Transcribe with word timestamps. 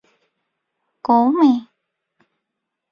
Gowumy 1.05 1.51